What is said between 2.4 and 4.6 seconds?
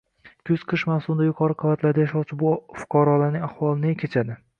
bu fuqarolarning ahvoli ne kechadi?